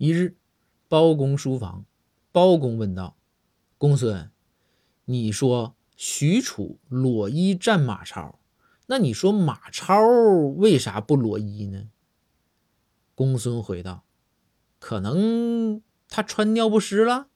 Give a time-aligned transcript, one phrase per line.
[0.00, 0.38] 一日
[0.88, 1.84] 包公书房
[2.32, 3.18] 包公问道
[3.76, 4.30] 公孙
[5.04, 8.40] 你说许褚裸衣战马超
[8.86, 10.00] 那你说马超
[10.56, 11.90] 为啥不裸衣呢？
[13.14, 14.06] 公孙回道
[14.78, 17.28] 可能他穿尿不湿了？